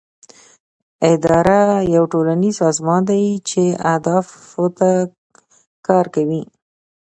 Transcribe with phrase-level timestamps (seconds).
[1.11, 1.59] اداره
[1.95, 4.89] یو ټولنیز سازمان دی چې اهدافو ته
[5.87, 6.41] کار کوي.